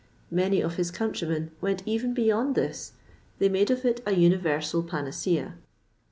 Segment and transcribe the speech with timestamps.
[0.31, 2.93] Many of his countrymen went even beyond this:
[3.37, 5.57] they made of it a universal panacea.